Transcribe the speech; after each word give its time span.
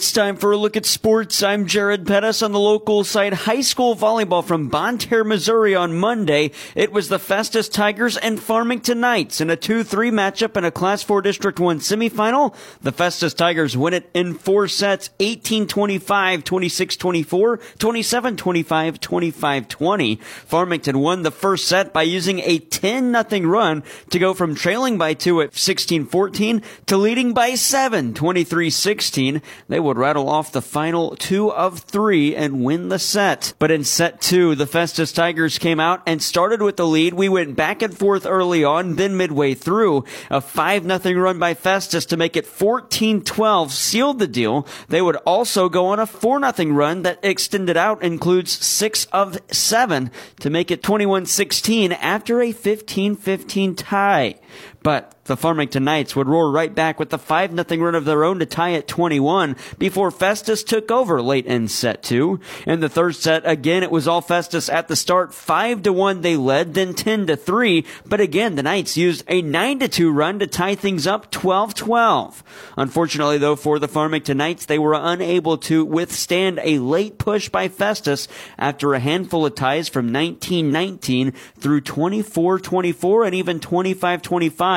It's 0.00 0.12
time 0.12 0.36
for 0.36 0.50
a 0.50 0.56
look 0.56 0.78
at 0.78 0.86
sports. 0.86 1.42
I'm 1.42 1.66
Jared 1.66 2.06
Pettis 2.06 2.42
on 2.42 2.52
the 2.52 2.58
local 2.58 3.04
side 3.04 3.34
high 3.34 3.60
school 3.60 3.94
volleyball 3.94 4.42
from 4.42 4.70
Bonne 4.70 4.96
Terre, 4.96 5.24
Missouri 5.24 5.74
on 5.74 5.94
Monday. 5.94 6.52
It 6.74 6.90
was 6.90 7.10
the 7.10 7.18
Festus 7.18 7.68
Tigers 7.68 8.16
and 8.16 8.40
Farmington 8.40 9.00
Knights 9.00 9.42
in 9.42 9.50
a 9.50 9.58
2-3 9.58 10.10
matchup 10.10 10.56
in 10.56 10.64
a 10.64 10.70
Class 10.70 11.02
4 11.02 11.20
District 11.20 11.60
1 11.60 11.80
semifinal. 11.80 12.54
The 12.80 12.92
Festus 12.92 13.34
Tigers 13.34 13.76
win 13.76 13.92
it 13.92 14.08
in 14.14 14.32
four 14.32 14.68
sets, 14.68 15.10
18-25, 15.18 16.44
26-24, 16.44 17.60
27-25, 17.76 18.98
25-20. 18.98 20.22
Farmington 20.22 20.98
won 20.98 21.24
the 21.24 21.30
first 21.30 21.68
set 21.68 21.92
by 21.92 22.04
using 22.04 22.38
a 22.38 22.58
10-0 22.58 23.46
run 23.46 23.82
to 24.08 24.18
go 24.18 24.32
from 24.32 24.54
trailing 24.54 24.96
by 24.96 25.12
two 25.12 25.42
at 25.42 25.50
16-14 25.50 26.64
to 26.86 26.96
leading 26.96 27.34
by 27.34 27.54
seven, 27.54 28.14
23-16. 28.14 29.42
They 29.68 29.89
would 29.90 29.98
rattle 29.98 30.30
off 30.30 30.52
the 30.52 30.62
final 30.62 31.16
two 31.16 31.50
of 31.50 31.80
three 31.80 32.36
and 32.36 32.62
win 32.62 32.90
the 32.90 32.98
set. 33.00 33.54
But 33.58 33.72
in 33.72 33.82
set 33.82 34.20
two, 34.20 34.54
the 34.54 34.64
Festus 34.64 35.10
Tigers 35.10 35.58
came 35.58 35.80
out 35.80 36.00
and 36.06 36.22
started 36.22 36.62
with 36.62 36.76
the 36.76 36.86
lead. 36.86 37.14
We 37.14 37.28
went 37.28 37.56
back 37.56 37.82
and 37.82 37.98
forth 37.98 38.24
early 38.24 38.62
on, 38.62 38.94
then 38.94 39.16
midway 39.16 39.54
through, 39.54 40.04
a 40.30 40.40
5 40.40 41.02
0 41.02 41.20
run 41.20 41.40
by 41.40 41.54
Festus 41.54 42.06
to 42.06 42.16
make 42.16 42.36
it 42.36 42.46
14-12 42.46 43.70
sealed 43.70 44.20
the 44.20 44.28
deal. 44.28 44.64
They 44.86 45.02
would 45.02 45.16
also 45.26 45.68
go 45.68 45.86
on 45.86 45.98
a 45.98 46.06
4 46.06 46.40
0 46.54 46.70
run 46.70 47.02
that 47.02 47.18
extended 47.24 47.76
out 47.76 48.00
includes 48.00 48.64
6 48.64 49.06
of 49.06 49.40
7 49.50 50.12
to 50.38 50.50
make 50.50 50.70
it 50.70 50.84
21-16 50.84 51.98
after 52.00 52.40
a 52.40 52.52
15-15 52.52 53.74
tie. 53.76 54.36
But 54.82 55.14
the 55.24 55.36
Farmington 55.36 55.84
Knights 55.84 56.16
would 56.16 56.26
roar 56.26 56.50
right 56.50 56.74
back 56.74 56.98
with 56.98 57.10
the 57.10 57.18
5 57.18 57.54
0 57.54 57.84
run 57.84 57.94
of 57.94 58.06
their 58.06 58.24
own 58.24 58.38
to 58.38 58.46
tie 58.46 58.72
at 58.72 58.88
21 58.88 59.54
before 59.78 60.10
Festus 60.10 60.64
took 60.64 60.90
over 60.90 61.20
late 61.20 61.46
in 61.46 61.68
set 61.68 62.02
two. 62.02 62.40
In 62.66 62.80
the 62.80 62.88
third 62.88 63.14
set, 63.14 63.42
again, 63.44 63.82
it 63.82 63.90
was 63.90 64.08
all 64.08 64.22
Festus 64.22 64.70
at 64.70 64.88
the 64.88 64.96
start. 64.96 65.34
5 65.34 65.82
to 65.82 65.92
1 65.92 66.22
they 66.22 66.36
led, 66.36 66.72
then 66.72 66.94
10 66.94 67.26
to 67.26 67.36
3. 67.36 67.84
But 68.06 68.20
again, 68.20 68.56
the 68.56 68.62
Knights 68.62 68.96
used 68.96 69.22
a 69.28 69.42
9 69.42 69.80
to 69.80 69.88
2 69.88 70.10
run 70.10 70.38
to 70.38 70.46
tie 70.46 70.74
things 70.74 71.06
up 71.06 71.30
12 71.30 71.74
12. 71.74 72.42
Unfortunately, 72.78 73.38
though, 73.38 73.56
for 73.56 73.78
the 73.78 73.88
Farmington 73.88 74.38
Knights, 74.38 74.64
they 74.64 74.78
were 74.78 74.94
unable 74.94 75.58
to 75.58 75.84
withstand 75.84 76.58
a 76.62 76.78
late 76.78 77.18
push 77.18 77.50
by 77.50 77.68
Festus 77.68 78.28
after 78.58 78.94
a 78.94 79.00
handful 79.00 79.44
of 79.44 79.54
ties 79.54 79.90
from 79.90 80.10
19 80.10 80.72
19 80.72 81.32
through 81.58 81.82
24 81.82 82.58
24 82.58 83.24
and 83.24 83.34
even 83.34 83.60
25 83.60 84.22
25. 84.22 84.69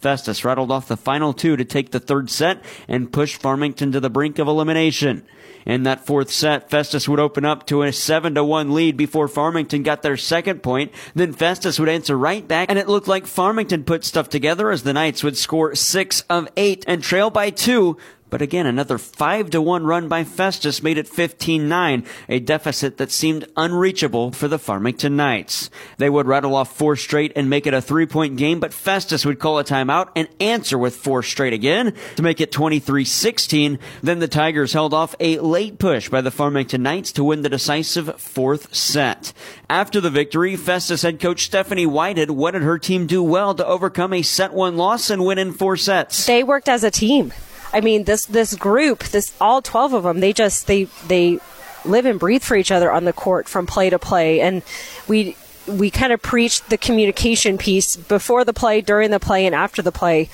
Festus 0.00 0.44
rattled 0.44 0.70
off 0.70 0.88
the 0.88 0.96
final 0.96 1.32
two 1.32 1.56
to 1.56 1.64
take 1.64 1.90
the 1.90 2.00
third 2.00 2.30
set 2.30 2.62
and 2.88 3.12
push 3.12 3.36
Farmington 3.36 3.92
to 3.92 4.00
the 4.00 4.10
brink 4.10 4.38
of 4.38 4.48
elimination. 4.48 5.24
In 5.64 5.84
that 5.84 6.04
fourth 6.04 6.30
set, 6.30 6.70
Festus 6.70 7.08
would 7.08 7.20
open 7.20 7.44
up 7.44 7.66
to 7.66 7.82
a 7.82 7.92
7 7.92 8.34
to 8.34 8.44
1 8.44 8.74
lead 8.74 8.96
before 8.96 9.28
Farmington 9.28 9.82
got 9.82 10.02
their 10.02 10.16
second 10.16 10.62
point. 10.62 10.92
Then 11.14 11.32
Festus 11.32 11.78
would 11.78 11.88
answer 11.88 12.18
right 12.18 12.46
back, 12.46 12.68
and 12.68 12.78
it 12.78 12.88
looked 12.88 13.08
like 13.08 13.26
Farmington 13.26 13.84
put 13.84 14.04
stuff 14.04 14.28
together 14.28 14.70
as 14.70 14.82
the 14.82 14.92
Knights 14.92 15.22
would 15.22 15.36
score 15.36 15.74
6 15.74 16.20
of 16.28 16.48
8 16.56 16.84
and 16.88 17.02
trail 17.02 17.30
by 17.30 17.50
2 17.50 17.96
but 18.32 18.40
again, 18.40 18.66
another 18.66 18.96
5 18.96 19.50
to 19.50 19.60
1 19.60 19.84
run 19.84 20.08
by 20.08 20.24
Festus 20.24 20.82
made 20.82 20.96
it 20.96 21.06
15-9, 21.06 22.06
a 22.30 22.40
deficit 22.40 22.96
that 22.96 23.10
seemed 23.10 23.44
unreachable 23.58 24.32
for 24.32 24.48
the 24.48 24.58
Farmington 24.58 25.16
Knights. 25.16 25.68
They 25.98 26.08
would 26.08 26.26
rattle 26.26 26.54
off 26.54 26.74
four 26.74 26.96
straight 26.96 27.32
and 27.36 27.50
make 27.50 27.66
it 27.66 27.74
a 27.74 27.82
three-point 27.82 28.38
game, 28.38 28.58
but 28.58 28.72
Festus 28.72 29.26
would 29.26 29.38
call 29.38 29.58
a 29.58 29.64
timeout 29.64 30.08
and 30.16 30.30
answer 30.40 30.78
with 30.78 30.96
four 30.96 31.22
straight 31.22 31.52
again 31.52 31.92
to 32.16 32.22
make 32.22 32.40
it 32.40 32.50
23-16. 32.50 33.78
Then 34.02 34.18
the 34.18 34.28
Tigers 34.28 34.72
held 34.72 34.94
off 34.94 35.14
a 35.20 35.38
late 35.38 35.78
push 35.78 36.08
by 36.08 36.22
the 36.22 36.30
Farmington 36.30 36.82
Knights 36.82 37.12
to 37.12 37.24
win 37.24 37.42
the 37.42 37.50
decisive 37.50 38.18
fourth 38.18 38.74
set. 38.74 39.34
After 39.68 40.00
the 40.00 40.08
victory, 40.08 40.56
Festus 40.56 41.02
head 41.02 41.20
coach 41.20 41.44
Stephanie 41.44 41.84
Whitehead 41.84 42.30
wanted 42.30 42.62
her 42.62 42.78
team 42.78 43.06
do 43.06 43.22
well 43.22 43.54
to 43.54 43.66
overcome 43.66 44.14
a 44.14 44.22
set 44.22 44.54
one 44.54 44.78
loss 44.78 45.10
and 45.10 45.22
win 45.22 45.36
in 45.36 45.52
four 45.52 45.76
sets. 45.76 46.24
They 46.24 46.42
worked 46.42 46.70
as 46.70 46.82
a 46.82 46.90
team. 46.90 47.30
I 47.72 47.80
mean, 47.80 48.04
this 48.04 48.26
this 48.26 48.54
group, 48.54 49.00
this 49.04 49.34
all 49.40 49.62
twelve 49.62 49.94
of 49.94 50.02
them, 50.02 50.20
they 50.20 50.32
just 50.32 50.66
they 50.66 50.84
they 51.06 51.38
live 51.84 52.06
and 52.06 52.18
breathe 52.18 52.42
for 52.42 52.56
each 52.56 52.70
other 52.70 52.92
on 52.92 53.04
the 53.04 53.12
court 53.12 53.48
from 53.48 53.66
play 53.66 53.90
to 53.90 53.98
play, 53.98 54.40
and 54.40 54.62
we 55.08 55.36
we 55.66 55.90
kind 55.90 56.12
of 56.12 56.20
preached 56.20 56.68
the 56.70 56.78
communication 56.78 57.56
piece 57.58 57.96
before 57.96 58.44
the 58.44 58.52
play, 58.52 58.80
during 58.80 59.10
the 59.10 59.20
play, 59.20 59.46
and 59.46 59.54
after 59.54 59.82
the 59.82 59.92
play. 59.92 60.28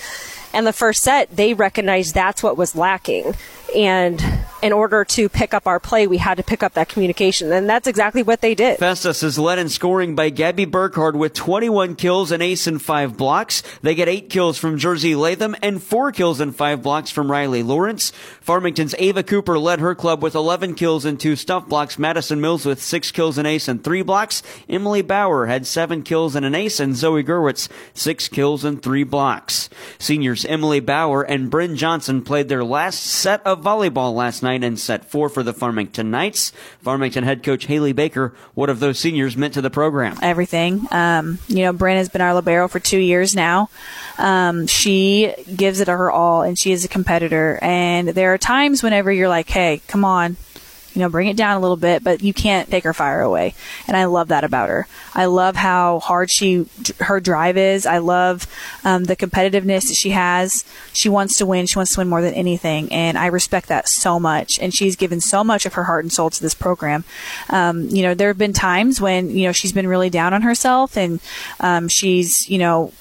And 0.52 0.66
the 0.66 0.72
first 0.72 1.02
set, 1.02 1.34
they 1.36 1.52
recognized 1.54 2.14
that's 2.14 2.42
what 2.42 2.56
was 2.56 2.74
lacking. 2.74 3.34
And 3.76 4.22
in 4.60 4.72
order 4.72 5.04
to 5.04 5.28
pick 5.28 5.54
up 5.54 5.66
our 5.66 5.78
play, 5.78 6.06
we 6.06 6.18
had 6.18 6.36
to 6.36 6.42
pick 6.42 6.62
up 6.62 6.74
that 6.74 6.88
communication. 6.88 7.52
And 7.52 7.68
that's 7.68 7.86
exactly 7.86 8.22
what 8.22 8.40
they 8.40 8.54
did. 8.54 8.78
Festus 8.78 9.22
is 9.22 9.38
led 9.38 9.58
in 9.58 9.68
scoring 9.68 10.14
by 10.14 10.30
Gabby 10.30 10.64
Burkhardt 10.64 11.14
with 11.14 11.34
21 11.34 11.94
kills, 11.94 12.32
an 12.32 12.42
ace, 12.42 12.66
and 12.66 12.82
five 12.82 13.16
blocks. 13.16 13.62
They 13.82 13.94
get 13.94 14.08
eight 14.08 14.30
kills 14.30 14.58
from 14.58 14.78
Jersey 14.78 15.14
Latham 15.14 15.54
and 15.62 15.82
four 15.82 16.10
kills 16.12 16.40
and 16.40 16.54
five 16.54 16.82
blocks 16.82 17.10
from 17.10 17.30
Riley 17.30 17.62
Lawrence. 17.62 18.10
Farmington's 18.40 18.94
Ava 18.98 19.22
Cooper 19.22 19.58
led 19.58 19.78
her 19.78 19.94
club 19.94 20.22
with 20.22 20.34
11 20.34 20.74
kills 20.74 21.04
and 21.04 21.20
two 21.20 21.36
stuff 21.36 21.68
blocks. 21.68 21.98
Madison 21.98 22.40
Mills 22.40 22.66
with 22.66 22.82
six 22.82 23.12
kills, 23.12 23.38
an 23.38 23.46
ace, 23.46 23.68
and 23.68 23.82
three 23.84 24.02
blocks. 24.02 24.42
Emily 24.68 25.02
Bauer 25.02 25.46
had 25.46 25.66
seven 25.66 26.02
kills 26.02 26.34
and 26.34 26.44
an 26.44 26.54
ace, 26.54 26.80
and 26.80 26.96
Zoe 26.96 27.22
Gerwitz 27.22 27.68
six 27.94 28.28
kills 28.28 28.64
and 28.64 28.82
three 28.82 29.04
blocks. 29.04 29.68
Seniors 29.98 30.44
Emily 30.44 30.80
Bauer 30.80 31.22
and 31.22 31.50
Bryn 31.50 31.76
Johnson 31.76 32.22
played 32.22 32.48
their 32.48 32.64
last 32.64 33.04
set 33.04 33.44
of 33.46 33.62
volleyball 33.62 34.14
last 34.14 34.42
night 34.42 34.47
in 34.56 34.76
set 34.76 35.04
four 35.04 35.28
for 35.28 35.42
the 35.42 35.52
Farmington 35.52 36.10
Knights. 36.10 36.52
Farmington 36.82 37.24
head 37.24 37.42
coach 37.42 37.66
Haley 37.66 37.92
Baker, 37.92 38.34
what 38.54 38.68
have 38.68 38.80
those 38.80 38.98
seniors 38.98 39.36
meant 39.36 39.54
to 39.54 39.60
the 39.60 39.70
program? 39.70 40.16
Everything. 40.22 40.86
Um, 40.90 41.38
you 41.48 41.62
know, 41.62 41.72
Bryn 41.72 41.96
has 41.96 42.08
been 42.08 42.20
our 42.20 42.34
libero 42.34 42.68
for 42.68 42.80
two 42.80 42.98
years 42.98 43.34
now. 43.34 43.70
Um, 44.18 44.66
she 44.66 45.34
gives 45.54 45.80
it 45.80 45.88
her 45.88 46.10
all, 46.10 46.42
and 46.42 46.58
she 46.58 46.72
is 46.72 46.84
a 46.84 46.88
competitor. 46.88 47.58
And 47.62 48.08
there 48.08 48.34
are 48.34 48.38
times 48.38 48.82
whenever 48.82 49.12
you're 49.12 49.28
like, 49.28 49.48
"Hey, 49.48 49.80
come 49.86 50.04
on, 50.04 50.36
you 50.94 51.00
know, 51.00 51.08
bring 51.08 51.28
it 51.28 51.36
down 51.36 51.56
a 51.56 51.60
little 51.60 51.76
bit, 51.76 52.02
but 52.02 52.22
you 52.22 52.32
can't 52.32 52.70
take 52.70 52.84
her 52.84 52.92
fire 52.92 53.20
away. 53.20 53.54
And 53.86 53.96
I 53.96 54.06
love 54.06 54.28
that 54.28 54.44
about 54.44 54.68
her. 54.68 54.86
I 55.14 55.26
love 55.26 55.56
how 55.56 56.00
hard 56.00 56.30
she, 56.30 56.66
her 57.00 57.20
drive 57.20 57.56
is. 57.56 57.86
I 57.86 57.98
love 57.98 58.46
um, 58.84 59.04
the 59.04 59.16
competitiveness 59.16 59.88
that 59.88 59.96
she 59.96 60.10
has. 60.10 60.64
She 60.92 61.08
wants 61.08 61.36
to 61.38 61.46
win. 61.46 61.66
She 61.66 61.78
wants 61.78 61.94
to 61.94 62.00
win 62.00 62.08
more 62.08 62.22
than 62.22 62.34
anything. 62.34 62.92
And 62.92 63.18
I 63.18 63.26
respect 63.26 63.68
that 63.68 63.88
so 63.88 64.18
much. 64.18 64.58
And 64.58 64.74
she's 64.74 64.96
given 64.96 65.20
so 65.20 65.44
much 65.44 65.66
of 65.66 65.74
her 65.74 65.84
heart 65.84 66.04
and 66.04 66.12
soul 66.12 66.30
to 66.30 66.42
this 66.42 66.54
program. 66.54 67.04
Um, 67.50 67.88
you 67.88 68.02
know, 68.02 68.14
there 68.14 68.28
have 68.28 68.38
been 68.38 68.52
times 68.52 69.00
when, 69.00 69.30
you 69.30 69.44
know, 69.44 69.52
she's 69.52 69.72
been 69.72 69.86
really 69.86 70.10
down 70.10 70.34
on 70.34 70.42
herself 70.42 70.96
and 70.96 71.20
um, 71.60 71.88
she's, 71.88 72.48
you 72.48 72.58
know, 72.58 72.92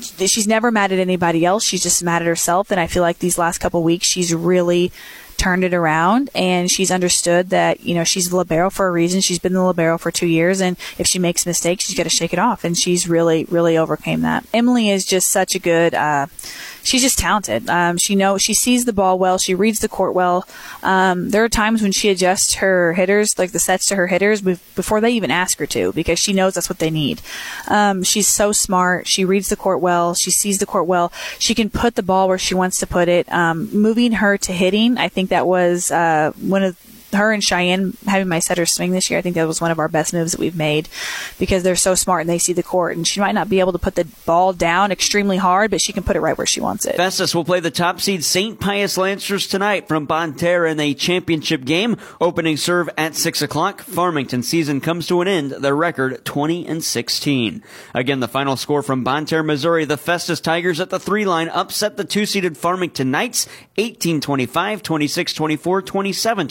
she's 0.00 0.46
never 0.46 0.70
mad 0.70 0.92
at 0.92 0.98
anybody 0.98 1.44
else. 1.44 1.64
She's 1.64 1.82
just 1.82 2.02
mad 2.02 2.22
at 2.22 2.26
herself. 2.26 2.70
And 2.70 2.80
I 2.80 2.86
feel 2.86 3.02
like 3.02 3.18
these 3.18 3.38
last 3.38 3.58
couple 3.58 3.82
weeks, 3.82 4.06
she's 4.06 4.34
really 4.34 4.92
turned 5.44 5.62
it 5.62 5.74
around 5.74 6.30
and 6.34 6.70
she's 6.70 6.90
understood 6.90 7.50
that, 7.50 7.80
you 7.80 7.94
know, 7.94 8.02
she's 8.02 8.30
the 8.30 8.36
libero 8.36 8.70
for 8.70 8.88
a 8.88 8.90
reason. 8.90 9.20
She's 9.20 9.38
been 9.38 9.52
the 9.52 9.62
libero 9.62 9.98
for 9.98 10.10
two 10.10 10.26
years 10.26 10.62
and 10.62 10.74
if 10.96 11.06
she 11.06 11.18
makes 11.18 11.44
mistakes, 11.44 11.84
she's 11.84 11.94
got 11.94 12.04
to 12.04 12.08
shake 12.08 12.32
it 12.32 12.38
off. 12.38 12.64
And 12.64 12.74
she's 12.74 13.06
really, 13.06 13.44
really 13.50 13.76
overcame 13.76 14.22
that. 14.22 14.46
Emily 14.54 14.88
is 14.88 15.04
just 15.04 15.30
such 15.30 15.54
a 15.54 15.58
good, 15.58 15.92
uh, 15.92 16.28
she's 16.84 17.02
just 17.02 17.18
talented. 17.18 17.68
Um, 17.68 17.98
she 17.98 18.14
knows, 18.14 18.42
she 18.42 18.54
sees 18.54 18.84
the 18.84 18.92
ball 18.92 19.18
well. 19.18 19.38
She 19.38 19.54
reads 19.54 19.80
the 19.80 19.88
court 19.88 20.14
well. 20.14 20.46
Um, 20.84 21.30
there 21.30 21.42
are 21.42 21.48
times 21.48 21.82
when 21.82 21.90
she 21.90 22.10
adjusts 22.10 22.54
her 22.54 22.92
hitters, 22.92 23.36
like 23.36 23.50
the 23.50 23.58
sets 23.58 23.86
to 23.86 23.96
her 23.96 24.06
hitters 24.06 24.40
before 24.40 25.00
they 25.00 25.10
even 25.10 25.32
ask 25.32 25.58
her 25.58 25.66
to 25.66 25.92
because 25.92 26.20
she 26.20 26.32
knows 26.32 26.54
that's 26.54 26.68
what 26.68 26.78
they 26.78 26.90
need. 26.90 27.20
Um, 27.66 28.04
she's 28.04 28.28
so 28.28 28.52
smart. 28.52 29.08
She 29.08 29.24
reads 29.24 29.48
the 29.48 29.56
court 29.56 29.80
well. 29.80 30.14
She 30.14 30.30
sees 30.30 30.58
the 30.58 30.66
court 30.66 30.86
well. 30.86 31.12
She 31.40 31.56
can 31.56 31.70
put 31.70 31.96
the 31.96 32.04
ball 32.04 32.28
where 32.28 32.38
she 32.38 32.54
wants 32.54 32.78
to 32.78 32.86
put 32.86 33.08
it. 33.08 33.30
Um, 33.32 33.68
moving 33.74 34.12
her 34.12 34.38
to 34.38 34.52
hitting, 34.52 34.96
I 34.96 35.08
think 35.08 35.24
think 35.24 35.30
that 35.30 35.46
was 35.46 35.90
uh, 35.90 36.32
one 36.40 36.62
of 36.62 36.76
her 37.14 37.32
and 37.32 37.42
Cheyenne 37.42 37.96
having 38.06 38.28
my 38.28 38.38
setter 38.38 38.66
swing 38.66 38.92
this 38.92 39.10
year, 39.10 39.18
I 39.18 39.22
think 39.22 39.34
that 39.36 39.46
was 39.46 39.60
one 39.60 39.70
of 39.70 39.78
our 39.78 39.88
best 39.88 40.12
moves 40.12 40.32
that 40.32 40.40
we've 40.40 40.56
made 40.56 40.88
because 41.38 41.62
they're 41.62 41.76
so 41.76 41.94
smart 41.94 42.22
and 42.22 42.30
they 42.30 42.38
see 42.38 42.52
the 42.52 42.62
court. 42.62 42.96
And 42.96 43.06
she 43.06 43.20
might 43.20 43.32
not 43.32 43.48
be 43.48 43.60
able 43.60 43.72
to 43.72 43.78
put 43.78 43.94
the 43.94 44.06
ball 44.26 44.52
down 44.52 44.92
extremely 44.92 45.36
hard, 45.36 45.70
but 45.70 45.80
she 45.80 45.92
can 45.92 46.02
put 46.02 46.16
it 46.16 46.20
right 46.20 46.36
where 46.36 46.46
she 46.46 46.60
wants 46.60 46.86
it. 46.86 46.96
Festus 46.96 47.34
will 47.34 47.44
play 47.44 47.60
the 47.60 47.70
top 47.70 48.00
seed 48.00 48.24
St. 48.24 48.58
Pius 48.60 48.96
Lancers 48.96 49.46
tonight 49.46 49.88
from 49.88 50.06
Bonne 50.06 50.34
Terre 50.34 50.66
in 50.66 50.80
a 50.80 50.94
championship 50.94 51.64
game. 51.64 51.96
Opening 52.20 52.56
serve 52.56 52.88
at 52.96 53.14
6 53.14 53.42
o'clock. 53.42 53.80
Farmington 53.82 54.42
season 54.42 54.80
comes 54.80 55.06
to 55.06 55.20
an 55.20 55.28
end. 55.28 55.50
Their 55.52 55.76
record 55.76 56.24
20 56.24 56.66
and 56.66 56.82
16. 56.82 57.62
Again, 57.94 58.20
the 58.20 58.28
final 58.28 58.56
score 58.56 58.82
from 58.82 59.04
Bonne 59.04 59.26
Terre, 59.26 59.42
Missouri. 59.42 59.84
The 59.84 59.96
Festus 59.96 60.40
Tigers 60.40 60.80
at 60.80 60.90
the 60.90 61.00
three 61.00 61.24
line 61.24 61.48
upset 61.48 61.96
the 61.96 62.04
two 62.04 62.26
seeded 62.26 62.56
Farmington 62.56 63.10
Knights 63.10 63.46
18 63.76 64.20
25, 64.20 64.82
26 64.82 65.32
24, 65.32 65.82
27 65.82 66.48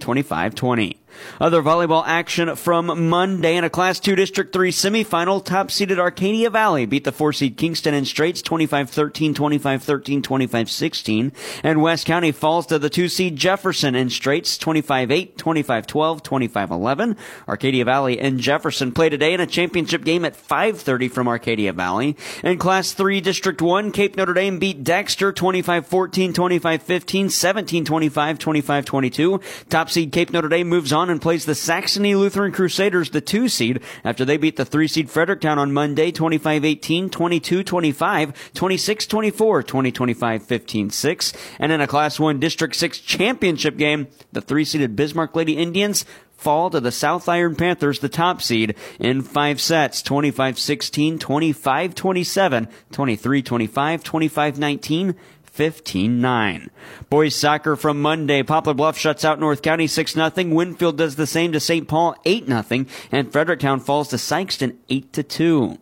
25 0.00 0.54
25, 0.54 0.54
25 0.54 0.54
20. 0.54 1.05
Other 1.40 1.62
volleyball 1.62 2.04
action 2.06 2.54
from 2.56 3.08
Monday 3.08 3.56
in 3.56 3.64
a 3.64 3.70
Class 3.70 4.00
2 4.00 4.16
District 4.16 4.52
3 4.52 4.70
semifinal. 4.70 5.44
Top 5.44 5.70
seeded 5.70 5.98
Arcadia 5.98 6.50
Valley 6.50 6.86
beat 6.86 7.04
the 7.04 7.12
4 7.12 7.32
seed 7.32 7.56
Kingston 7.56 7.94
in 7.94 8.04
straights 8.04 8.42
25 8.42 8.90
13, 8.90 9.34
25 9.34 9.82
13, 9.82 10.22
25 10.22 10.70
16. 10.70 11.32
And 11.62 11.82
West 11.82 12.06
County 12.06 12.32
falls 12.32 12.66
to 12.66 12.78
the 12.78 12.90
2 12.90 13.08
seed 13.08 13.36
Jefferson 13.36 13.94
in 13.94 14.10
straights 14.10 14.58
25 14.58 15.10
8, 15.10 15.38
25 15.38 15.86
12, 15.86 16.22
25 16.22 16.70
11. 16.70 17.16
Arcadia 17.48 17.84
Valley 17.84 18.18
and 18.18 18.40
Jefferson 18.40 18.92
play 18.92 19.08
today 19.08 19.34
in 19.34 19.40
a 19.40 19.46
championship 19.46 20.04
game 20.04 20.24
at 20.24 20.34
5.30 20.34 21.10
from 21.10 21.28
Arcadia 21.28 21.72
Valley. 21.72 22.16
In 22.42 22.58
Class 22.58 22.92
3 22.92 23.20
District 23.20 23.60
1, 23.60 23.92
Cape 23.92 24.16
Notre 24.16 24.34
Dame 24.34 24.58
beat 24.58 24.84
Dexter 24.84 25.32
25 25.32 25.86
14, 25.86 26.32
25 26.32 26.82
15, 26.82 27.30
17 27.30 27.84
25, 27.84 28.38
25 28.38 28.84
22. 28.84 29.40
Top 29.68 29.90
seed 29.90 30.12
Cape 30.12 30.30
Notre 30.30 30.48
Dame 30.48 30.68
moves 30.68 30.92
on 30.92 31.05
and 31.10 31.20
plays 31.20 31.44
the 31.44 31.54
Saxony 31.54 32.14
Lutheran 32.14 32.52
Crusaders, 32.52 33.10
the 33.10 33.20
two 33.20 33.48
seed, 33.48 33.80
after 34.04 34.24
they 34.24 34.36
beat 34.36 34.56
the 34.56 34.64
three 34.64 34.88
seed 34.88 35.10
Fredericktown 35.10 35.58
on 35.58 35.72
Monday, 35.72 36.12
25-18, 36.12 37.10
22-25, 37.10 38.34
26-24, 38.54 39.32
20-25, 39.32 40.42
15-6. 40.42 41.36
And 41.58 41.72
in 41.72 41.80
a 41.80 41.86
Class 41.86 42.20
1 42.20 42.40
District 42.40 42.74
6 42.74 42.98
championship 42.98 43.76
game, 43.76 44.08
the 44.32 44.40
three 44.40 44.64
seeded 44.64 44.96
Bismarck 44.96 45.34
Lady 45.34 45.56
Indians 45.56 46.04
fall 46.36 46.70
to 46.70 46.80
the 46.80 46.92
South 46.92 47.28
Iron 47.28 47.56
Panthers, 47.56 48.00
the 48.00 48.08
top 48.08 48.42
seed, 48.42 48.76
in 49.00 49.22
five 49.22 49.60
sets 49.60 50.02
25 50.02 50.58
16, 50.58 51.18
25 51.18 51.94
27, 51.94 52.68
23 52.92 53.42
25, 53.42 54.04
25 54.04 54.58
19, 54.58 55.14
15-9. 55.56 56.68
Boys 57.08 57.34
soccer 57.34 57.76
from 57.76 58.02
Monday. 58.02 58.42
Poplar 58.42 58.74
Bluff 58.74 58.98
shuts 58.98 59.24
out 59.24 59.40
North 59.40 59.62
County 59.62 59.86
6-0. 59.86 60.52
Winfield 60.52 60.98
does 60.98 61.16
the 61.16 61.26
same 61.26 61.52
to 61.52 61.60
St. 61.60 61.88
Paul 61.88 62.14
8-0. 62.24 62.88
And 63.10 63.32
Fredericktown 63.32 63.80
falls 63.80 64.08
to 64.08 64.16
Sykeston 64.16 64.76
8-2. 64.90 65.78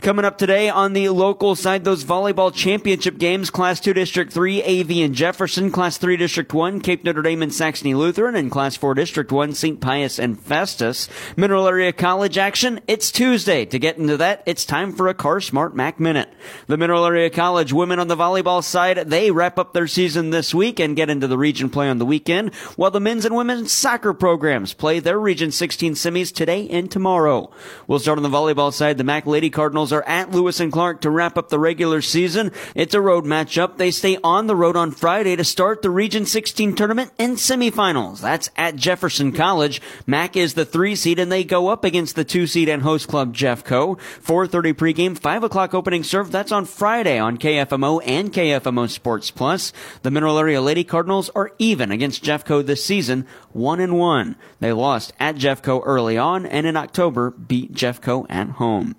Coming 0.00 0.24
up 0.24 0.38
today 0.38 0.68
on 0.68 0.92
the 0.92 1.08
local 1.10 1.54
side, 1.54 1.84
those 1.84 2.04
volleyball 2.04 2.54
championship 2.54 3.18
games, 3.18 3.50
Class 3.50 3.80
2 3.80 3.92
District 3.92 4.32
3, 4.32 4.62
AV 4.62 4.90
and 4.90 5.14
Jefferson, 5.14 5.70
Class 5.70 5.98
3 5.98 6.16
District 6.16 6.52
1, 6.52 6.80
Cape 6.80 7.04
Notre 7.04 7.22
Dame 7.22 7.42
and 7.42 7.52
Saxony 7.52 7.94
Lutheran, 7.94 8.34
and 8.34 8.50
Class 8.50 8.76
4 8.76 8.94
District 8.94 9.30
1, 9.30 9.52
St. 9.52 9.80
Pius 9.80 10.18
and 10.18 10.40
Festus. 10.40 11.08
Mineral 11.36 11.68
Area 11.68 11.92
College 11.92 12.38
action, 12.38 12.80
it's 12.86 13.12
Tuesday. 13.12 13.64
To 13.66 13.78
get 13.78 13.98
into 13.98 14.16
that, 14.16 14.42
it's 14.46 14.64
time 14.64 14.92
for 14.92 15.08
a 15.08 15.14
Car 15.14 15.40
Smart 15.40 15.76
Mac 15.76 16.00
Minute. 16.00 16.32
The 16.66 16.76
Mineral 16.76 17.04
Area 17.04 17.30
College 17.30 17.72
women 17.72 17.98
on 17.98 18.08
the 18.08 18.16
volleyball 18.16 18.64
side, 18.64 18.96
they 19.10 19.30
wrap 19.30 19.58
up 19.58 19.72
their 19.72 19.86
season 19.86 20.30
this 20.30 20.54
week 20.54 20.80
and 20.80 20.96
get 20.96 21.10
into 21.10 21.26
the 21.26 21.38
region 21.38 21.70
play 21.70 21.88
on 21.88 21.98
the 21.98 22.06
weekend, 22.06 22.54
while 22.76 22.90
the 22.90 23.00
men's 23.00 23.24
and 23.24 23.36
women's 23.36 23.72
soccer 23.72 24.14
programs 24.14 24.72
play 24.72 24.98
their 24.98 25.18
Region 25.18 25.50
16 25.50 25.94
semis 25.94 26.34
today 26.34 26.68
and 26.68 26.90
tomorrow. 26.90 27.50
We'll 27.86 27.98
start 27.98 28.18
on 28.18 28.22
the 28.22 28.28
volleyball 28.28 28.72
side. 28.72 28.98
The 28.98 29.04
Mac 29.04 29.26
Lady 29.26 29.50
Cardinals 29.60 29.92
are 29.92 30.02
at 30.04 30.30
Lewis 30.30 30.58
and 30.58 30.72
Clark 30.72 31.02
to 31.02 31.10
wrap 31.10 31.36
up 31.36 31.50
the 31.50 31.58
regular 31.58 32.00
season. 32.00 32.50
It's 32.74 32.94
a 32.94 33.00
road 33.02 33.26
matchup. 33.26 33.76
They 33.76 33.90
stay 33.90 34.16
on 34.24 34.46
the 34.46 34.56
road 34.56 34.74
on 34.74 34.90
Friday 34.90 35.36
to 35.36 35.44
start 35.44 35.82
the 35.82 35.90
Region 35.90 36.24
16 36.24 36.74
tournament 36.74 37.12
and 37.18 37.36
semifinals. 37.36 38.22
That's 38.22 38.48
at 38.56 38.76
Jefferson 38.76 39.32
College. 39.32 39.82
Mac 40.06 40.34
is 40.34 40.54
the 40.54 40.64
three 40.64 40.96
seed 40.96 41.18
and 41.18 41.30
they 41.30 41.44
go 41.44 41.68
up 41.68 41.84
against 41.84 42.16
the 42.16 42.24
two 42.24 42.46
seed 42.46 42.70
and 42.70 42.80
host 42.80 43.06
club 43.06 43.34
Jeffco. 43.36 43.98
4.30 44.22 44.72
pregame, 44.72 45.18
5 45.18 45.44
o'clock 45.44 45.74
opening 45.74 46.04
serve. 46.04 46.32
That's 46.32 46.52
on 46.52 46.64
Friday 46.64 47.18
on 47.18 47.36
KFMO 47.36 48.00
and 48.06 48.32
KFMO 48.32 48.88
Sports 48.88 49.30
Plus. 49.30 49.74
The 50.00 50.10
Mineral 50.10 50.38
Area 50.38 50.62
Lady 50.62 50.84
Cardinals 50.84 51.28
are 51.34 51.52
even 51.58 51.92
against 51.92 52.24
Jeffco 52.24 52.64
this 52.64 52.82
season, 52.82 53.26
1 53.52 53.78
and 53.78 53.98
1. 53.98 54.36
They 54.60 54.72
lost 54.72 55.12
at 55.20 55.36
Jeffco 55.36 55.82
early 55.84 56.16
on 56.16 56.46
and 56.46 56.66
in 56.66 56.78
October 56.78 57.30
beat 57.30 57.74
Jeffco 57.74 58.24
at 58.30 58.48
home. 58.52 58.96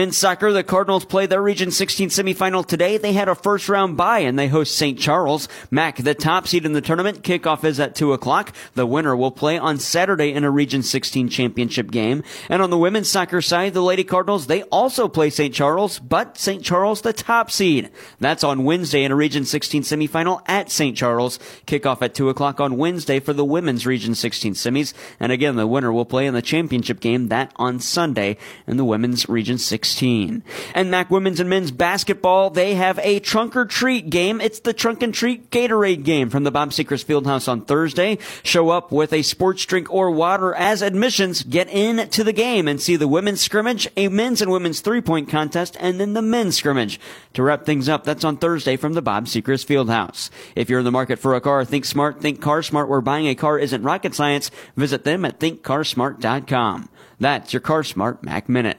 Men's 0.00 0.16
soccer, 0.16 0.50
the 0.50 0.64
Cardinals 0.64 1.04
play 1.04 1.26
their 1.26 1.42
Region 1.42 1.70
16 1.70 2.08
semifinal 2.08 2.64
today. 2.64 2.96
They 2.96 3.12
had 3.12 3.28
a 3.28 3.34
first 3.34 3.68
round 3.68 3.98
bye 3.98 4.20
and 4.20 4.38
they 4.38 4.48
host 4.48 4.74
St. 4.74 4.98
Charles. 4.98 5.46
Mac, 5.70 5.98
the 5.98 6.14
top 6.14 6.48
seed 6.48 6.64
in 6.64 6.72
the 6.72 6.80
tournament. 6.80 7.22
Kickoff 7.22 7.64
is 7.64 7.78
at 7.78 7.94
2 7.94 8.14
o'clock. 8.14 8.54
The 8.76 8.86
winner 8.86 9.14
will 9.14 9.30
play 9.30 9.58
on 9.58 9.78
Saturday 9.78 10.32
in 10.32 10.42
a 10.42 10.50
Region 10.50 10.82
16 10.82 11.28
championship 11.28 11.90
game. 11.90 12.22
And 12.48 12.62
on 12.62 12.70
the 12.70 12.78
women's 12.78 13.10
soccer 13.10 13.42
side, 13.42 13.74
the 13.74 13.82
Lady 13.82 14.02
Cardinals, 14.02 14.46
they 14.46 14.62
also 14.62 15.06
play 15.06 15.28
St. 15.28 15.54
Charles, 15.54 15.98
but 15.98 16.38
St. 16.38 16.64
Charles 16.64 17.02
the 17.02 17.12
top 17.12 17.50
seed. 17.50 17.90
That's 18.20 18.42
on 18.42 18.64
Wednesday 18.64 19.04
in 19.04 19.12
a 19.12 19.16
Region 19.16 19.44
16 19.44 19.82
semifinal 19.82 20.40
at 20.46 20.70
St. 20.70 20.96
Charles. 20.96 21.38
Kickoff 21.66 22.00
at 22.00 22.14
2 22.14 22.30
o'clock 22.30 22.58
on 22.58 22.78
Wednesday 22.78 23.20
for 23.20 23.34
the 23.34 23.44
women's 23.44 23.84
Region 23.86 24.14
16 24.14 24.54
semis. 24.54 24.94
And 25.20 25.30
again, 25.30 25.56
the 25.56 25.66
winner 25.66 25.92
will 25.92 26.06
play 26.06 26.24
in 26.24 26.32
the 26.32 26.40
championship 26.40 27.00
game 27.00 27.28
that 27.28 27.52
on 27.56 27.80
Sunday 27.80 28.38
in 28.66 28.78
the 28.78 28.84
women's 28.86 29.28
Region 29.28 29.58
16. 29.58 29.89
And 29.98 30.90
Mac 30.90 31.10
women's 31.10 31.40
and 31.40 31.50
men's 31.50 31.70
basketball, 31.70 32.50
they 32.50 32.74
have 32.74 32.98
a 33.00 33.20
trunk 33.20 33.56
or 33.56 33.64
treat 33.64 34.10
game. 34.10 34.40
It's 34.40 34.60
the 34.60 34.72
trunk 34.72 35.02
and 35.02 35.12
treat 35.12 35.50
Gatorade 35.50 36.04
game 36.04 36.30
from 36.30 36.44
the 36.44 36.50
Bob 36.50 36.70
Sechrist 36.70 37.06
Fieldhouse 37.06 37.48
on 37.48 37.62
Thursday. 37.62 38.18
Show 38.42 38.70
up 38.70 38.92
with 38.92 39.12
a 39.12 39.22
sports 39.22 39.64
drink 39.64 39.92
or 39.92 40.10
water 40.10 40.54
as 40.54 40.82
admissions. 40.82 41.42
Get 41.42 41.68
in 41.68 42.08
to 42.10 42.24
the 42.24 42.32
game 42.32 42.68
and 42.68 42.80
see 42.80 42.96
the 42.96 43.08
women's 43.08 43.40
scrimmage, 43.40 43.88
a 43.96 44.08
men's 44.08 44.42
and 44.42 44.50
women's 44.50 44.80
three 44.80 45.00
point 45.00 45.28
contest, 45.28 45.76
and 45.80 46.00
then 46.00 46.12
the 46.12 46.22
men's 46.22 46.56
scrimmage. 46.56 47.00
To 47.34 47.42
wrap 47.42 47.64
things 47.64 47.88
up, 47.88 48.04
that's 48.04 48.24
on 48.24 48.36
Thursday 48.36 48.76
from 48.76 48.92
the 48.92 49.02
Bob 49.02 49.26
Sechrist 49.26 49.66
Fieldhouse. 49.66 50.30
If 50.56 50.68
you're 50.68 50.80
in 50.80 50.84
the 50.84 50.90
market 50.90 51.18
for 51.18 51.34
a 51.34 51.40
car, 51.40 51.64
think 51.64 51.84
smart, 51.84 52.20
think 52.20 52.40
car 52.40 52.62
smart, 52.62 52.88
where 52.88 53.00
buying 53.00 53.26
a 53.26 53.34
car 53.34 53.58
isn't 53.58 53.82
rocket 53.82 54.14
science. 54.14 54.50
Visit 54.76 55.04
them 55.04 55.24
at 55.24 55.38
thinkcarsmart.com. 55.40 56.88
That's 57.20 57.52
your 57.52 57.60
Car 57.60 57.84
Smart 57.84 58.24
Mac 58.24 58.48
Minute. 58.48 58.78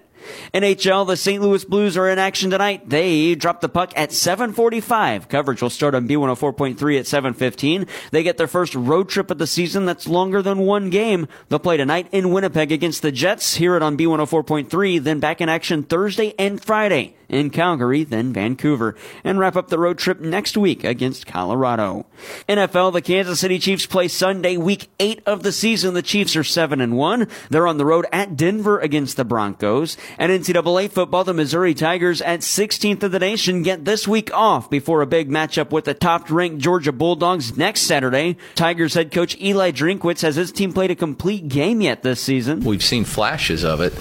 NHL, 0.53 1.07
the 1.07 1.18
St. 1.18 1.41
Louis 1.41 1.63
Blues 1.65 1.97
are 1.97 2.09
in 2.09 2.19
action 2.19 2.50
tonight. 2.51 2.89
They 2.89 3.35
drop 3.35 3.62
the 3.62 3.69
puck 3.69 3.94
at 3.95 4.12
7:45. 4.12 5.29
Coverage 5.29 5.62
will 5.62 5.69
start 5.69 5.95
on 5.95 6.07
B104.3 6.07 6.97
at 6.97 7.07
7:15. 7.07 7.85
They 8.12 8.23
get 8.23 8.38
their 8.38 8.47
first 8.47 8.75
road 8.75 9.09
trip 9.09 9.31
of 9.31 9.38
the 9.38 9.47
season 9.47 9.85
that's 9.85 10.07
longer 10.07 10.41
than 10.41 10.59
one 10.59 10.89
game. 10.89 11.27
They'll 11.50 11.59
play 11.59 11.77
tonight 11.77 12.07
in 12.12 12.31
Winnipeg 12.31 12.71
against 12.71 13.01
the 13.01 13.12
Jets. 13.12 13.56
Hear 13.56 13.75
it 13.75 13.83
on 13.83 13.97
B104.3. 13.97 15.00
Then 15.00 15.19
back 15.19 15.41
in 15.41 15.50
action 15.50 15.83
Thursday 15.83 16.33
and 16.38 16.63
Friday 16.63 17.15
in 17.31 17.50
Calgary, 17.50 18.03
then 18.03 18.33
Vancouver, 18.33 18.95
and 19.24 19.39
wrap 19.39 19.56
up 19.56 19.69
the 19.69 19.79
road 19.79 19.97
trip 19.97 20.19
next 20.19 20.57
week 20.57 20.83
against 20.83 21.25
Colorado. 21.25 22.06
NFL, 22.47 22.91
the 22.91 23.01
Kansas 23.01 23.39
City 23.39 23.57
Chiefs 23.57 23.85
play 23.85 24.09
Sunday, 24.09 24.57
week 24.57 24.89
eight 25.00 25.21
of 25.25 25.41
the 25.41 25.53
season. 25.53 25.94
The 25.94 26.01
Chiefs 26.01 26.35
are 26.35 26.44
seven 26.44 26.81
and 26.81 26.97
one. 26.97 27.27
They're 27.50 27.67
on 27.67 27.77
the 27.77 27.85
road 27.85 28.06
at 28.12 28.35
Denver 28.35 28.79
against 28.79 29.15
the 29.15 29.24
Broncos. 29.24 29.97
And 30.17 30.31
NCAA 30.31 30.91
football, 30.91 31.23
the 31.23 31.33
Missouri 31.33 31.73
Tigers 31.73 32.21
at 32.21 32.41
16th 32.41 33.03
of 33.03 33.11
the 33.11 33.19
nation 33.19 33.63
get 33.63 33.85
this 33.85 34.07
week 34.07 34.33
off 34.33 34.69
before 34.69 35.01
a 35.01 35.07
big 35.07 35.29
matchup 35.29 35.71
with 35.71 35.85
the 35.85 35.93
top 35.93 36.29
ranked 36.29 36.59
Georgia 36.59 36.91
Bulldogs 36.91 37.57
next 37.57 37.81
Saturday. 37.81 38.37
Tigers 38.55 38.93
head 38.93 39.11
coach 39.11 39.39
Eli 39.39 39.71
Drinkwitz 39.71 40.21
has 40.21 40.35
his 40.35 40.51
team 40.51 40.74
played 40.74 40.91
a 40.91 40.95
complete 40.95 41.47
game 41.47 41.81
yet 41.81 42.03
this 42.03 42.19
season. 42.19 42.62
We've 42.62 42.83
seen 42.83 43.05
flashes 43.05 43.63
of 43.63 43.81
it, 43.81 43.93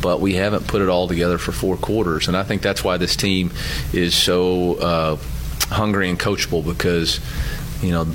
but 0.00 0.20
we 0.20 0.34
haven't 0.34 0.66
put 0.66 0.82
it 0.82 0.88
all 0.88 1.08
together 1.08 1.38
for 1.38 1.52
four 1.52 1.76
quarters. 1.76 2.28
And 2.28 2.36
I 2.36 2.42
think 2.42 2.62
that's 2.62 2.84
why 2.84 2.96
this 2.96 3.16
team 3.16 3.50
is 3.92 4.14
so 4.14 4.74
uh, 4.74 5.16
hungry 5.68 6.08
and 6.08 6.18
coachable 6.18 6.64
because, 6.64 7.20
you 7.82 7.90
know, 7.90 8.06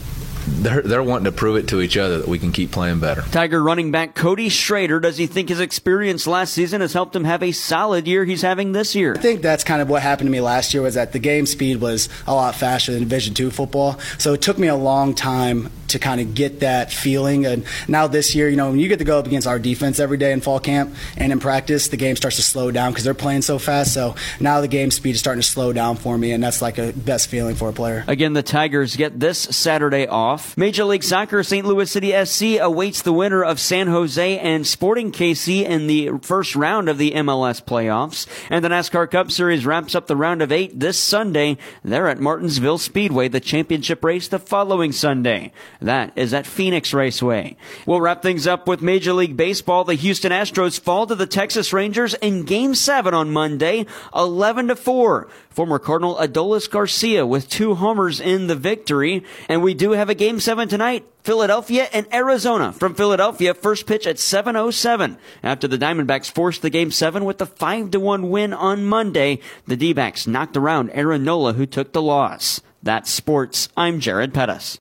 they're, 0.48 0.82
they're 0.82 1.04
wanting 1.04 1.26
to 1.26 1.32
prove 1.32 1.56
it 1.56 1.68
to 1.70 1.82
each 1.82 1.98
other 1.98 2.20
that 2.20 2.28
we 2.28 2.40
can 2.40 2.52
keep 2.52 2.72
playing 2.72 3.00
better. 3.00 3.22
Tiger 3.32 3.62
running 3.62 3.92
back 3.92 4.16
Cody 4.16 4.50
Schrader, 4.50 5.00
does 5.00 5.18
he 5.18 5.28
think 5.28 5.50
his 5.50 5.60
experience 5.60 6.28
last 6.28 6.54
season 6.54 6.82
has 6.82 6.94
helped 6.94 7.16
him 7.16 7.24
have 7.24 7.44
a 7.44 7.52
solid 7.52 8.08
year 8.08 8.26
he's 8.26 8.42
having 8.42 8.72
this 8.72 8.96
year? 8.96 9.16
I 9.16 9.20
think 9.20 9.42
that's 9.42 9.64
kind 9.64 9.82
of 9.82 9.90
what 9.90 10.02
happened 10.02 10.28
to 10.28 10.32
me 10.32 10.42
last 10.42 10.74
year 10.74 10.84
was 10.84 10.96
that 10.96 11.14
the 11.14 11.20
game 11.20 11.46
speed 11.46 11.82
was 11.82 12.10
a 12.28 12.34
lot 12.34 12.56
faster 12.56 12.92
than 12.92 13.02
Division 13.02 13.34
two 13.34 13.52
football. 13.52 14.00
So 14.18 14.34
it 14.34 14.42
took 14.42 14.58
me 14.58 14.68
a 14.68 14.76
long 14.76 15.14
time 15.14 15.70
to 15.94 16.00
kind 16.00 16.22
of 16.22 16.36
get 16.36 16.60
that 16.60 16.92
feeling. 16.92 17.46
And 17.46 17.66
now 17.88 18.08
this 18.08 18.36
year, 18.36 18.50
you 18.50 18.56
know, 18.56 18.70
when 18.70 18.80
you 18.80 18.88
get 18.88 19.00
to 19.00 19.06
go 19.06 19.18
up 19.18 19.26
against 19.26 19.48
our 19.48 19.60
defense 19.60 20.00
every 20.00 20.18
day 20.18 20.32
in 20.32 20.42
fall 20.42 20.60
camp 20.60 20.94
and 21.18 21.32
in 21.32 21.40
practice, 21.40 21.88
the 21.88 21.98
game 21.98 22.16
starts 22.16 22.36
to 22.36 22.42
slow 22.44 22.72
down 22.72 22.92
because 22.92 23.04
they're 23.04 23.14
playing 23.14 23.42
so 23.42 23.58
fast. 23.58 23.94
So 23.94 24.16
now 24.40 24.62
the 24.62 24.68
game 24.68 24.92
speed 24.92 25.16
is 25.16 25.20
starting 25.20 25.42
to 25.42 25.48
slow 25.48 25.74
down 25.74 25.96
for 25.96 26.18
me, 26.18 26.32
and 26.32 26.44
that's 26.44 26.62
like 26.62 26.78
a 26.78 26.92
best 26.92 27.30
feeling 27.30 27.56
for 27.56 27.70
a 27.70 27.74
player. 27.74 28.04
Again, 28.08 28.34
the 28.34 28.44
Tigers 28.44 28.96
get 28.96 29.20
this 29.20 29.40
Saturday 29.40 30.08
off. 30.08 30.58
Major 30.58 30.86
League 30.86 31.04
Soccer, 31.04 31.44
St. 31.44 31.66
Louis 31.66 31.90
City 31.90 32.14
SC 32.26 32.60
awaits 32.60 33.02
the 33.02 33.14
winner 33.14 33.44
of 33.44 33.60
San 33.60 33.88
Jose 33.88 34.40
and 34.40 34.68
Sporting 34.68 35.12
KC 35.12 35.64
in 35.64 35.88
the 35.88 36.10
first 36.22 36.56
round 36.56 36.90
of 36.90 36.98
the 36.98 37.12
MLS 37.12 37.64
playoffs. 37.64 38.28
And 38.50 38.64
the 38.64 38.70
NASCAR 38.70 39.10
Cup 39.10 39.32
Series 39.32 39.66
wraps 39.66 39.96
up 39.96 40.08
the 40.08 40.16
round 40.16 40.42
of 40.42 40.52
eight 40.52 40.80
this 40.80 40.98
Sunday. 40.98 41.58
They're 41.84 42.08
at 42.08 42.20
Martinsville 42.20 42.78
Speedway, 42.78 43.28
the 43.28 43.40
championship 43.40 44.04
race 44.04 44.28
the 44.28 44.40
following 44.40 44.92
Sunday. 44.92 45.52
That 45.84 46.14
is 46.16 46.34
at 46.34 46.48
Phoenix 46.48 46.94
Raceway. 46.94 47.58
We'll 47.86 48.00
wrap 48.00 48.22
things 48.22 48.48
up 48.48 48.70
with 48.70 48.82
Major 48.82 49.12
League 49.12 49.36
Baseball. 49.36 49.84
The 49.84 49.96
Houston 49.96 50.32
Astros 50.32 50.80
fall 50.80 51.06
to 51.08 51.14
the 51.14 51.28
Texas 51.28 51.74
Rangers 51.74 52.14
in 52.16 52.44
Game 52.44 52.74
7 52.74 53.14
on 53.14 53.32
Monday, 53.32 53.86
11 54.16 54.70
to 54.70 54.78
4. 54.78 55.28
Former 55.50 55.80
Cardinal 55.80 56.16
Adolis 56.16 56.70
Garcia 56.70 57.26
with 57.26 57.50
two 57.50 57.76
homers 57.76 58.22
in 58.22 58.48
the 58.48 58.56
victory. 58.56 59.26
And 59.50 59.62
we 59.62 59.74
do 59.74 59.92
have 59.92 60.10
a 60.10 60.16
Game 60.16 60.40
7 60.40 60.70
tonight. 60.70 61.06
Philadelphia 61.24 61.90
and 61.92 62.08
Arizona. 62.14 62.72
From 62.72 62.96
Philadelphia, 62.96 63.54
first 63.54 63.86
pitch 63.86 64.08
at 64.08 64.16
7.07. 64.16 65.18
After 65.44 65.68
the 65.68 65.78
Diamondbacks 65.78 66.32
forced 66.32 66.62
the 66.62 66.70
Game 66.70 66.92
7 66.92 67.26
with 67.26 67.40
the 67.40 67.46
5 67.46 67.92
to 67.92 68.00
1 68.00 68.30
win 68.30 68.54
on 68.54 68.86
Monday, 68.86 69.40
the 69.68 69.76
D-backs 69.76 70.28
knocked 70.28 70.56
around 70.56 70.92
Aaron 70.92 71.26
Nola, 71.26 71.54
who 71.54 71.66
took 71.66 71.92
the 71.92 72.02
loss. 72.02 72.62
That's 72.82 73.10
sports. 73.10 73.68
I'm 73.76 74.00
Jared 74.00 74.34
Pettis. 74.34 74.80